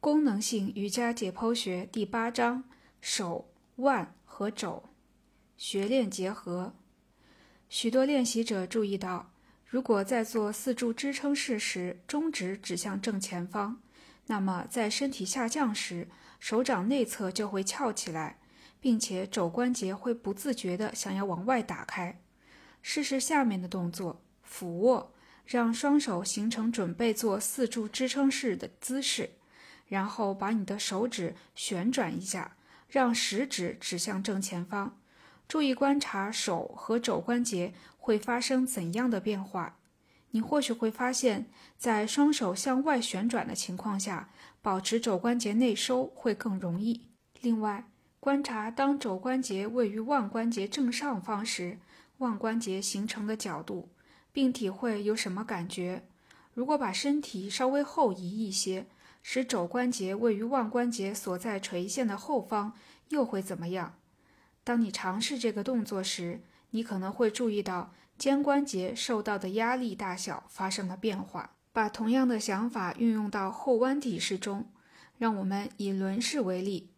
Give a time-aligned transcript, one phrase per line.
[0.00, 2.62] 功能性瑜伽解剖学第八章：
[3.00, 4.84] 手、腕和肘，
[5.56, 6.72] 学练结合。
[7.68, 9.32] 许多练习者注意到，
[9.66, 13.82] 如果在做四柱支撑式时，中指指向正前方，
[14.26, 16.06] 那么在身体下降时，
[16.38, 18.38] 手掌内侧就会翘起来，
[18.80, 22.22] 并且肘关节会不自觉地想要往外打开。
[22.82, 25.12] 试试下面的动作：俯卧，
[25.44, 29.28] 让双手形成准备做四柱支撑式的姿势，
[29.88, 32.56] 然后把你的手指旋转一下，
[32.88, 34.96] 让食指指向正前方。
[35.48, 39.76] 注意观察手和肘关节会发生怎样的变化。
[40.32, 41.46] 你或许会发现，
[41.78, 44.28] 在双手向外旋转的情况下，
[44.60, 47.06] 保持肘关节内收会更容易。
[47.40, 47.88] 另外，
[48.20, 51.78] 观察当肘关节位于腕关节正上方时，
[52.18, 53.88] 腕关节形成的角度，
[54.30, 56.04] 并体会有什么感觉。
[56.52, 58.86] 如果把身体稍微后移一些，
[59.30, 62.72] 使肘关节位于腕关节所在垂线的后方，
[63.10, 63.98] 又会怎么样？
[64.64, 71.50] 当你尝试这个动作时，你可能会注意到肩关节受到的压力大小发生了变化。
[71.74, 74.70] 把同样的想法运用到后弯体式中。
[75.18, 76.88] 让我们以轮式为例：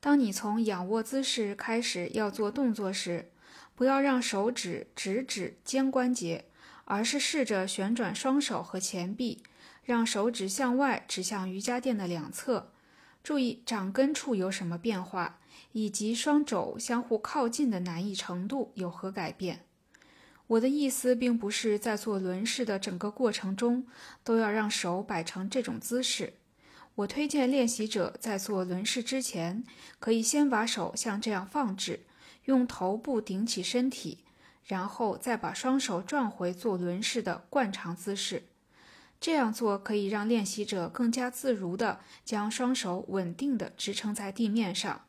[0.00, 3.30] 当你从仰卧姿势开始要做动作时，
[3.74, 6.44] 不要让手指直指肩关节，
[6.84, 9.42] 而是试着旋转双手和前臂，
[9.90, 12.70] 让手指向外指向瑜伽垫的两侧。
[13.24, 15.40] 注意掌根处有什么变化，
[15.72, 19.64] 以及双肘相互靠近的难易程度有何改变。
[20.46, 23.84] 我的意思并不是在做轮式的整个过程中
[24.22, 26.34] 都要让手摆成这种姿势。
[26.94, 29.64] 我推荐练习者在做轮式之前，
[29.98, 32.04] 可以先把手像这样放置，
[32.44, 34.18] 用头部顶起身体，
[34.64, 38.44] 然后再把双手转回做轮式的惯常姿势。
[39.20, 45.02] 这样做可以让练习者更加自如地将双手稳定地支撑在地面上。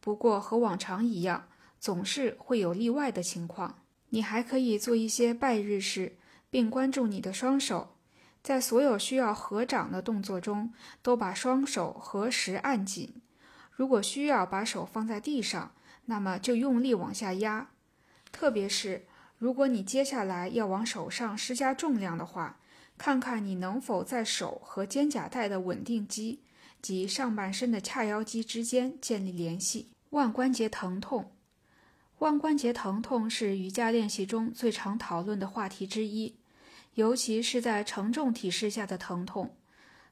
[0.00, 1.46] 不过，和往常一样，
[1.78, 3.78] 总是会有例外的情况。
[4.08, 6.16] 你还可以做一些拜日式，
[6.50, 7.94] 并关注你的双手。
[8.42, 13.22] 在所有需要合掌的动作中，都把双手合十按紧。
[13.70, 15.72] 如果需要把手放在地上，
[16.06, 17.70] 那么就用力往下压。
[18.32, 19.06] 特别是
[19.38, 22.58] 如果你接下来要往手上施加重量的话。
[22.98, 26.40] 看看你能否在手和肩胛带的稳定肌
[26.80, 29.88] 及上半身的髂腰肌之间建立联系。
[30.10, 31.32] 腕关节疼痛，
[32.18, 36.36] 腕关节疼痛是瑜伽练习中最常讨论的话题之一，
[36.94, 39.56] 尤其是在承重体式下的疼痛。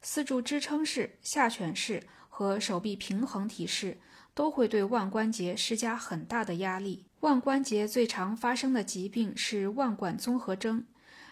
[0.03, 3.99] 四柱支撑式、下犬式和手臂平衡体式
[4.33, 7.05] 都会对腕关节施加很大的压力。
[7.21, 10.87] 腕关节最常发生的疾病是腕管综合征。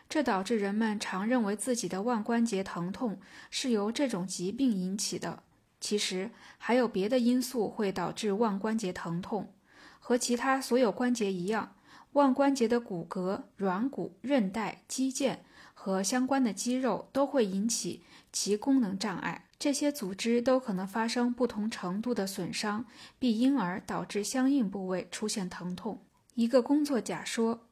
[0.08, 3.20] 这导致人们常认为自己的腕关节疼痛
[3.50, 5.42] 是由这种疾病引起的。
[5.80, 9.52] 其实还有别的因素会导致腕关节疼痛。
[10.00, 11.76] 和其他所有关节一样，
[12.12, 15.36] 腕关节的骨骼、软骨、韧带、肌腱
[15.74, 18.02] 和相关的肌肉都会引起
[18.32, 19.44] 其功能障碍。
[19.58, 22.86] 这些组织都可能发生不同程度的损伤，
[23.18, 26.00] 并因而导致相应部位出现疼痛。
[26.34, 27.67] 一个工作假说。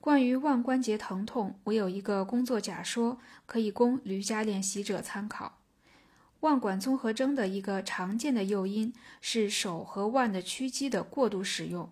[0.00, 5.58] 关于腕关节疼痛，我有一个工作假说可以供瑜伽练习者参考。
[6.40, 11.90] 腕管综合征的一个常见的诱因是手和腕的屈肌的过度使用。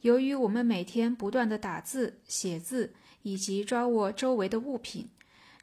[0.00, 5.08] 由于我们每天不断的打字、写字以及抓握周围的物品，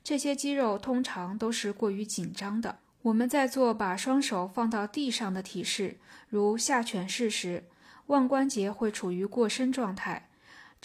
[0.01, 2.79] 这些肌肉通常都是过于紧张的。
[3.01, 5.97] 我们在做把双手放到地上的体式，
[6.29, 7.65] 如下犬式时，
[8.07, 10.29] 腕关节会处于过伸状态。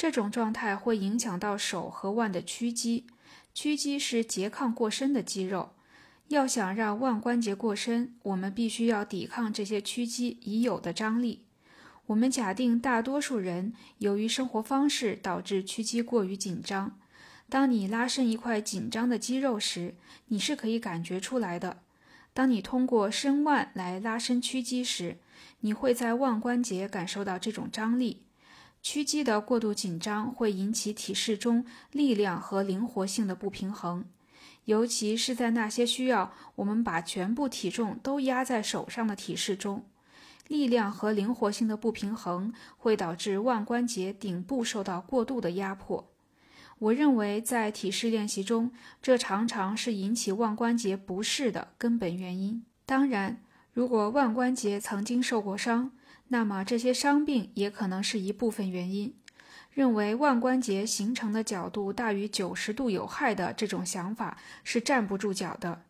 [0.00, 3.05] 这种状态会影响到手和腕的屈肌，
[3.53, 5.72] 屈肌是拮抗过伸的肌肉。
[6.28, 11.44] 要想让腕关节过伸，我们必须要抵抗这些屈肌已有的张力。
[12.06, 16.99] 我们假定大多数人由于生活方式导致屈肌过于紧张。
[17.50, 19.97] 当你拉伸一块紧张的肌肉时，
[20.28, 21.83] 你是可以感觉出来的。
[22.33, 25.19] 当你通过伸腕来拉伸屈肌时，
[25.60, 28.22] 你会在腕关节感受到这种张力。
[28.82, 34.04] 屈肌的过度紧张会引起体式中力量和灵活性的不平衡，
[34.65, 39.84] 尤其是在那些需要我们把全部体重都压在手上的体式中，
[40.48, 46.09] 力量和灵活性的不平衡会导致腕关节顶部受到过度的压迫。
[46.78, 48.72] 我认为在体式练习中，
[49.03, 52.65] 这常常是引起腕关节不适的根本原因。
[52.86, 53.42] 当然，
[53.74, 55.92] 如果腕关节曾经受过伤，
[56.32, 59.15] 那么这些伤病也可能是一部分原因。
[59.72, 65.82] 认为腕关节形成的角度大于九十度有害的这种想法是站不住脚的。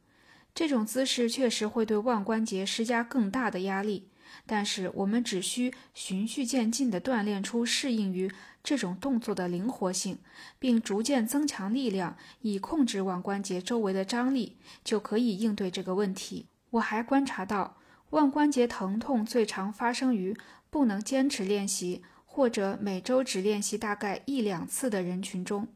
[0.54, 4.08] 这种姿势确实会对腕关节施加更大的压力，
[4.44, 8.30] 但是我们只需循序渐进地锻炼出适应于
[8.62, 10.18] 这种动作的灵活性，
[10.58, 16.46] 并逐渐增强力量，以控制腕关节周围的张力，就可以应对这个问题。
[16.70, 17.78] 我还观察到，
[18.10, 20.36] 腕关节疼痛最常发生于
[20.68, 25.68] 不能坚持练习或者每周只练习大概一两次的人群中。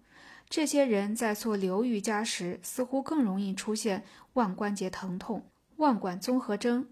[0.49, 4.05] 这些人在做流瑜伽时，似乎更容易出现
[4.35, 5.51] 腕关节疼痛。
[5.77, 6.89] 腕管综合征，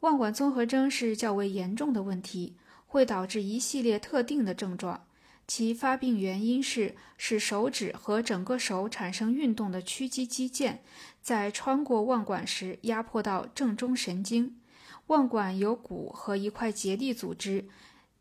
[0.00, 2.56] 腕管综合征是较为严重的问题，
[2.86, 5.06] 会导致一系列特定的症状。
[5.46, 10.78] 其发病原因是使手指和整个手产生运动的屈肌肌腱，
[11.20, 14.56] 在穿过腕管时压迫到正中神经。
[15.08, 17.68] 腕管由骨和一块结缔组织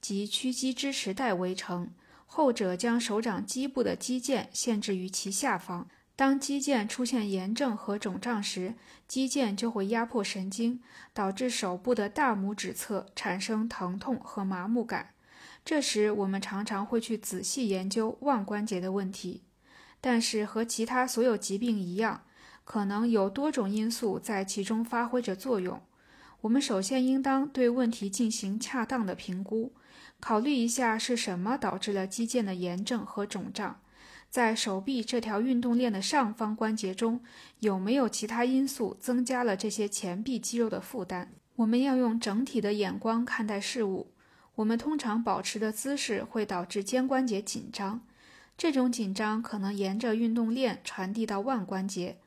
[0.02, 1.90] 及屈肌支持带围成，
[2.26, 5.88] 后者将手掌基部的肌腱限制于其下方。
[6.16, 8.76] 当肌腱出现炎症和肿胀时，
[9.08, 10.82] 肌腱就会压迫神经，
[11.14, 15.13] 导致手部的大拇指侧产生疼痛和麻木感。
[15.66, 19.44] 这时，我们常常会去仔细研究腕关节的问题，
[20.02, 22.24] 但是和其他所有疾病一样，
[22.66, 25.82] 可能有多种因素在其中发挥着作用。
[26.42, 29.72] 我们首先应当对问题进行恰当的评估，
[30.20, 33.80] 考虑一下是什么导致了肌腱的炎症和肿胀，
[34.30, 37.22] 在手臂这条运动链的上方关节中
[37.60, 41.32] 有没有其他因素增加了这些前臂肌肉的负担。
[41.56, 44.12] 我们要用整体的眼光看待事物。
[44.56, 48.02] 我们通常保持的姿势会导致肩关节紧张，
[48.58, 52.18] 这种紧张可能沿着运动链传递到腕关节。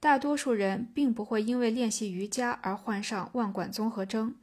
[0.00, 4.34] 大多数人并不会因为练习瑜伽而患上腕管综合征，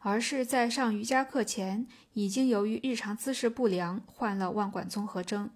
[0.00, 5.50] 而是在上瑜伽课前已经由于日常姿势不良患了腕管综合征。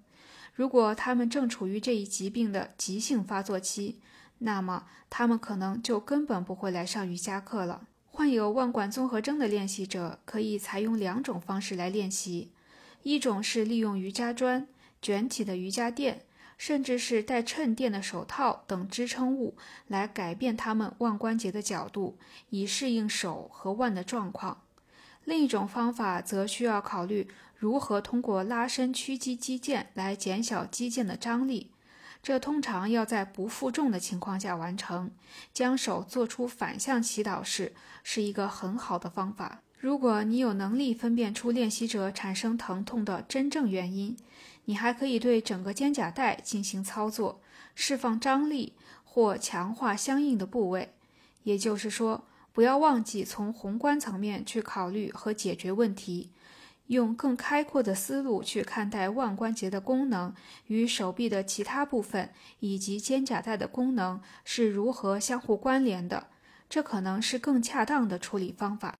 [0.54, 4.00] 如果他们正处于这一疾病的急性发作期，
[4.38, 7.86] 那么他们可能就根本不会来上瑜伽课了。
[8.18, 12.50] 患有腕管综合征的练习者可以采用两种方式来练习：
[13.04, 14.66] 一种是利用瑜伽砖、
[15.00, 16.22] 卷起的瑜伽垫，
[16.56, 19.56] 甚至是带衬垫的手套等支撑物
[19.86, 22.18] 来改变他们腕关节的角度，
[22.50, 24.64] 以适应手和腕的状况；
[25.22, 31.70] 另一种方法则需要考虑如何通过拉伸屈肌肌腱来减小肌腱的张力。
[32.22, 35.10] 这通常要在不负重的情况下完成。
[35.52, 39.62] 将手做出反向祈祷式是一个很好的方法。
[39.78, 44.16] 如果你有能力分辨出练习者产生疼痛的真正原因，
[44.64, 47.40] 你还可以对整个肩胛带进行操作，
[47.74, 48.72] 释放张力
[49.04, 50.94] 或强化相应的部位。
[51.44, 56.30] 也就是说，不要忘记从宏观层面去考虑和解决问题。
[56.88, 60.34] 用更开阔的思路去看待腕关节的功能
[60.66, 62.30] 与手臂的其他部分
[62.60, 66.28] 以及肩胛带的功能是如何相互关联的，
[66.68, 68.96] 这可能是更恰当的处理方法。